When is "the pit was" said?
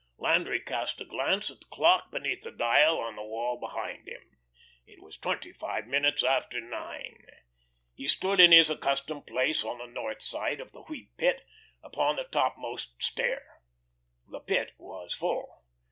14.27-15.13